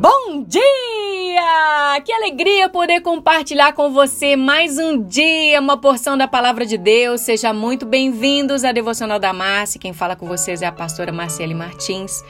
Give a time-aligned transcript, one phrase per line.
[0.00, 2.00] Bom dia!
[2.06, 7.20] Que alegria poder compartilhar com você mais um dia, uma porção da palavra de Deus.
[7.20, 9.78] Seja muito bem-vindos à Devocional da Márcia.
[9.78, 12.24] Quem fala com vocês é a pastora Marcele Martins.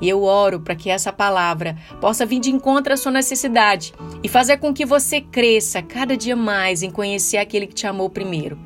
[0.00, 4.28] E eu oro para que essa palavra possa vir de encontro à sua necessidade e
[4.28, 8.56] fazer com que você cresça cada dia mais em conhecer aquele que te amou primeiro.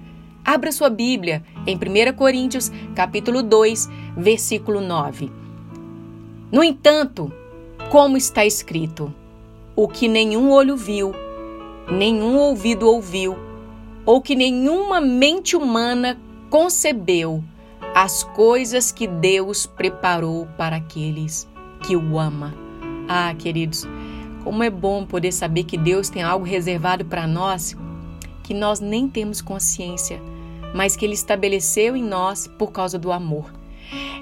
[0.45, 3.89] Abra sua Bíblia em 1 Coríntios, capítulo 2,
[4.19, 5.33] versículo 9.
[6.53, 7.33] No entanto,
[7.91, 9.13] como está escrito:
[9.75, 11.13] o que nenhum olho viu,
[11.91, 13.37] nenhum ouvido ouviu,
[14.07, 16.17] ou que nenhuma mente humana
[16.49, 17.43] concebeu,
[17.95, 21.49] as coisas que Deus preparou para aqueles
[21.83, 22.55] que o ama.
[23.09, 23.87] Ah, queridos,
[24.45, 27.77] como é bom poder saber que Deus tem algo reservado para nós
[28.45, 30.21] que nós nem temos consciência,
[30.75, 33.53] mas que Ele estabeleceu em nós por causa do amor.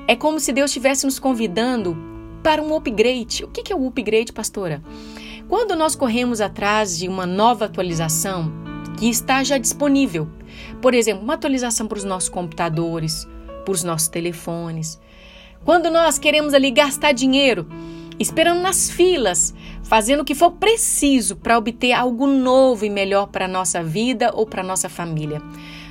[0.06, 1.96] É como se Deus estivesse nos convidando
[2.42, 3.44] para um upgrade.
[3.44, 4.82] O que é o upgrade, pastora?
[5.48, 8.52] Quando nós corremos atrás de uma nova atualização
[8.98, 10.28] que está já disponível,
[10.80, 13.26] por exemplo, uma atualização para os nossos computadores,
[13.64, 15.00] para os nossos telefones.
[15.64, 17.66] Quando nós queremos ali gastar dinheiro,
[18.18, 23.44] esperando nas filas, fazendo o que for preciso para obter algo novo e melhor para
[23.44, 25.40] a nossa vida ou para a nossa família.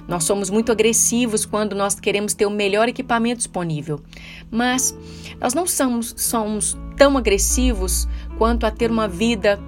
[0.07, 3.99] Nós somos muito agressivos quando nós queremos ter o melhor equipamento disponível,
[4.49, 4.97] mas
[5.39, 9.59] nós não somos, somos tão agressivos quanto a ter uma vida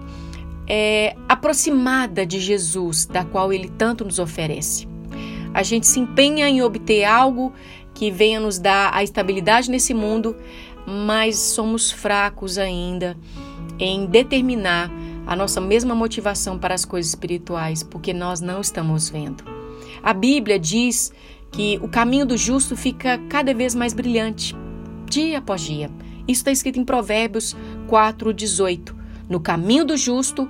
[0.68, 4.88] é, aproximada de Jesus, da qual Ele tanto nos oferece.
[5.54, 7.52] A gente se empenha em obter algo
[7.94, 10.38] que venha nos dar a estabilidade nesse mundo,
[10.86, 13.18] mas somos fracos ainda
[13.78, 14.90] em determinar
[15.28, 19.59] a nossa mesma motivação para as coisas espirituais, porque nós não estamos vendo.
[20.02, 21.12] A Bíblia diz
[21.52, 24.56] que o caminho do justo fica cada vez mais brilhante,
[25.10, 25.90] dia após dia.
[26.28, 27.56] Isso está escrito em Provérbios
[27.90, 28.94] 4,18.
[29.28, 30.50] No caminho do justo,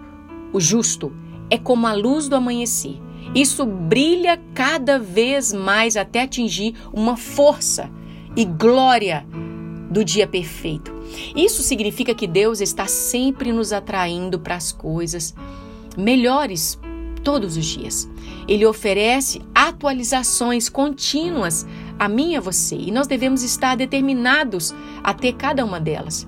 [0.51, 1.13] o justo
[1.49, 2.97] é como a luz do amanhecer.
[3.33, 7.89] Isso brilha cada vez mais até atingir uma força
[8.35, 9.25] e glória
[9.89, 10.93] do dia perfeito.
[11.35, 15.33] Isso significa que Deus está sempre nos atraindo para as coisas
[15.97, 16.79] melhores
[17.23, 18.09] todos os dias.
[18.47, 21.65] Ele oferece atualizações contínuas
[21.97, 26.27] a mim e a você, e nós devemos estar determinados a ter cada uma delas.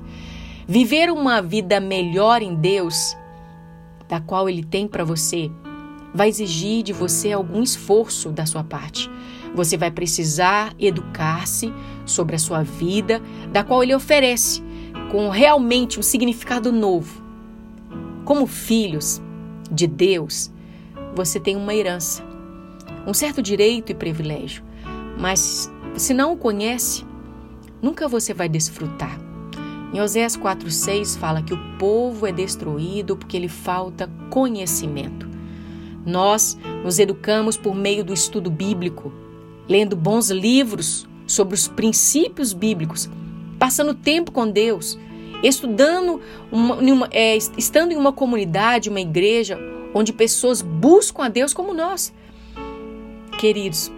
[0.67, 3.15] Viver uma vida melhor em Deus,
[4.07, 5.49] da qual Ele tem para você,
[6.13, 9.09] vai exigir de você algum esforço da sua parte.
[9.55, 11.73] Você vai precisar educar-se
[12.05, 13.21] sobre a sua vida,
[13.51, 14.61] da qual Ele oferece,
[15.11, 17.21] com realmente um significado novo.
[18.23, 19.21] Como filhos
[19.71, 20.51] de Deus,
[21.15, 22.23] você tem uma herança,
[23.05, 24.63] um certo direito e privilégio,
[25.17, 27.05] mas se não o conhece,
[27.81, 29.19] nunca você vai desfrutar.
[29.93, 35.29] Em Oséias 4,6 fala que o povo é destruído porque lhe falta conhecimento.
[36.05, 39.11] Nós nos educamos por meio do estudo bíblico,
[39.67, 43.09] lendo bons livros sobre os princípios bíblicos,
[43.59, 44.97] passando tempo com Deus,
[45.43, 49.59] estudando, uma, uma, é, estando em uma comunidade, uma igreja,
[49.93, 52.13] onde pessoas buscam a Deus como nós.
[53.37, 53.91] Queridos,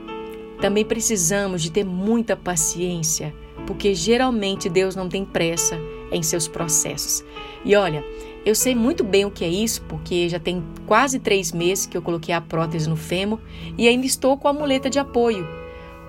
[0.62, 3.34] também precisamos de ter muita paciência,
[3.68, 5.78] porque geralmente Deus não tem pressa
[6.12, 7.24] em seus processos.
[7.66, 8.04] E olha,
[8.46, 11.98] eu sei muito bem o que é isso, porque já tem quase três meses que
[11.98, 13.40] eu coloquei a prótese no fêmur
[13.78, 15.48] e ainda estou com a muleta de apoio.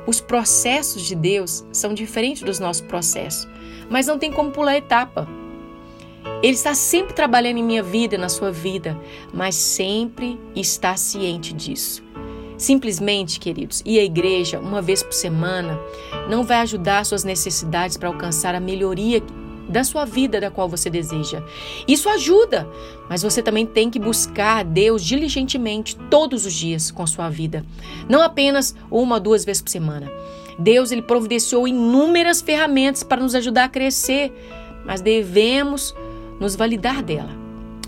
[0.06, 3.48] Os processos de Deus são diferentes dos nossos processos,
[3.88, 5.26] mas não tem como pular etapa.
[6.42, 8.98] Ele está sempre trabalhando em minha vida, na sua vida,
[9.32, 12.02] mas sempre está ciente disso.
[12.56, 15.78] Simplesmente, queridos, ir à igreja uma vez por semana
[16.28, 19.22] não vai ajudar suas necessidades para alcançar a melhoria
[19.68, 21.42] da sua vida da qual você deseja.
[21.88, 22.68] Isso ajuda,
[23.08, 27.64] mas você também tem que buscar a Deus diligentemente todos os dias com sua vida,
[28.08, 30.10] não apenas uma ou duas vezes por semana.
[30.58, 34.32] Deus ele providenciou inúmeras ferramentas para nos ajudar a crescer,
[34.84, 35.94] mas devemos
[36.40, 37.30] nos validar dela.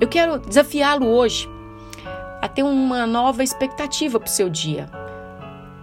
[0.00, 1.48] Eu quero desafiá-lo hoje
[2.40, 4.90] a ter uma nova expectativa para o seu dia.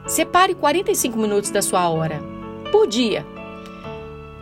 [0.05, 2.21] Separe 45 minutos da sua hora
[2.71, 3.25] por dia,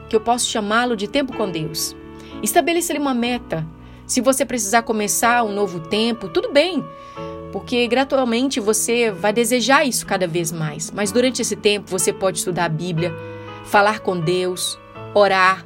[0.10, 1.96] que eu posso chamá-lo de tempo com Deus.
[2.42, 3.66] Estabeleça-lhe uma meta.
[4.06, 6.84] Se você precisar começar um novo tempo, tudo bem,
[7.52, 10.92] porque gradualmente você vai desejar isso cada vez mais.
[10.92, 13.14] Mas durante esse tempo você pode estudar a Bíblia,
[13.66, 14.78] falar com Deus,
[15.14, 15.66] orar,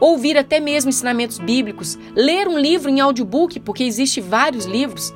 [0.00, 5.14] ouvir até mesmo ensinamentos bíblicos, ler um livro em audiobook, porque existe vários livros,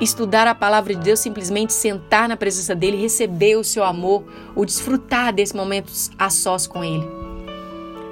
[0.00, 4.24] estudar a palavra de Deus, simplesmente sentar na presença dele, receber o seu amor,
[4.54, 7.06] o desfrutar desse momento a sós com ele.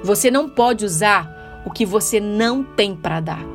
[0.03, 3.45] Você não pode usar o que você não tem para dar.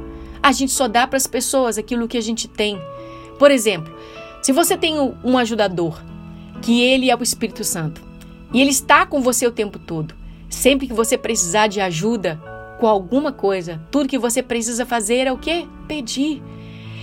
[0.43, 2.78] A gente só dá para as pessoas aquilo que a gente tem.
[3.38, 3.94] Por exemplo,
[4.43, 6.02] se você tem um ajudador,
[6.61, 8.02] que ele é o Espírito Santo,
[8.52, 10.14] e ele está com você o tempo todo,
[10.50, 12.40] sempre que você precisar de ajuda
[12.85, 15.67] com alguma coisa, tudo que você precisa fazer é o quê?
[15.89, 16.43] Pedir.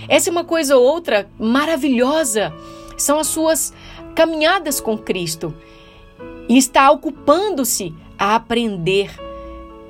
[0.08, 2.54] Essa é uma coisa ou outra maravilhosa.
[2.96, 3.74] São as suas
[4.14, 5.52] caminhadas com Cristo.
[6.48, 9.10] E está ocupando-se a aprender,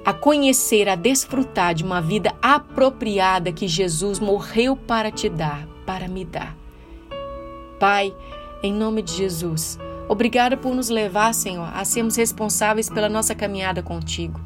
[0.03, 6.09] a conhecer, a desfrutar de uma vida apropriada que Jesus morreu para te dar, para
[6.09, 6.57] me dar.
[7.79, 8.17] Pai,
[8.63, 9.79] em nome de Jesus,
[10.09, 14.41] obrigada por nos levar, Senhor, a sermos responsáveis pela nossa caminhada contigo.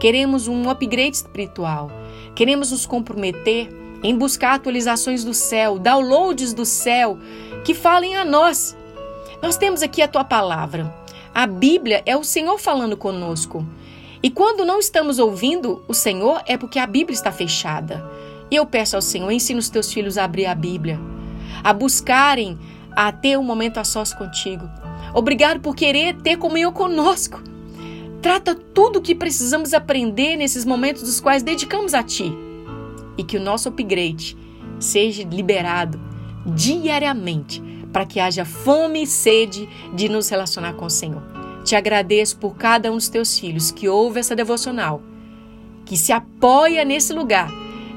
[0.00, 1.90] Queremos um upgrade espiritual.
[2.34, 3.68] Queremos nos comprometer
[4.02, 7.18] em buscar atualizações do céu, downloads do céu
[7.64, 8.76] que falem a nós.
[9.42, 10.94] Nós temos aqui a tua palavra.
[11.34, 13.66] A Bíblia é o Senhor falando conosco.
[14.22, 18.04] E quando não estamos ouvindo o Senhor, é porque a Bíblia está fechada.
[18.50, 21.00] E eu peço ao Senhor, ensina os teus filhos a abrir a Bíblia,
[21.62, 22.58] a buscarem,
[22.94, 24.68] a ter um momento a sós contigo.
[25.12, 27.42] Obrigado por querer ter comunhão conosco.
[28.24, 32.32] Trata tudo o que precisamos aprender nesses momentos dos quais dedicamos a Ti.
[33.18, 34.34] E que o nosso upgrade
[34.80, 36.00] seja liberado
[36.46, 37.62] diariamente
[37.92, 41.22] para que haja fome e sede de nos relacionar com o Senhor.
[41.64, 45.02] Te agradeço por cada um dos teus filhos que ouve essa devocional,
[45.84, 47.52] que se apoia nesse lugar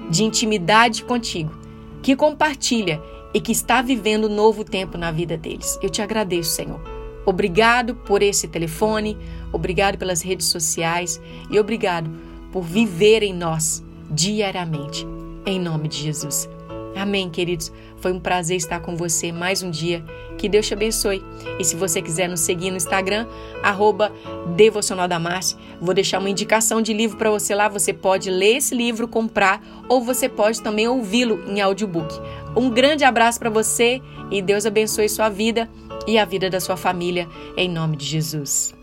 [0.10, 1.58] de intimidade contigo,
[2.04, 3.02] que compartilha
[3.34, 5.80] e que está vivendo um novo tempo na vida deles.
[5.82, 6.98] Eu te agradeço, Senhor.
[7.28, 9.18] Obrigado por esse telefone,
[9.52, 12.10] obrigado pelas redes sociais e obrigado
[12.52, 15.06] por viver em nós diariamente.
[15.46, 16.50] Em nome de Jesus.
[16.96, 17.72] Amém, queridos.
[18.02, 20.04] Foi um prazer estar com você mais um dia.
[20.38, 21.24] Que Deus te abençoe.
[21.60, 23.28] E se você quiser nos seguir no Instagram,
[23.64, 24.12] arroba
[24.56, 25.20] Devocional da
[25.80, 27.68] vou deixar uma indicação de livro para você lá.
[27.68, 32.14] Você pode ler esse livro, comprar, ou você pode também ouvi-lo em audiobook.
[32.56, 34.02] Um grande abraço para você
[34.32, 35.70] e Deus abençoe sua vida
[36.08, 38.77] e a vida da sua família, em nome de Jesus.